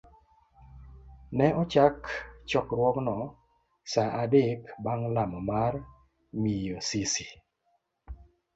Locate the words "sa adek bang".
3.91-5.07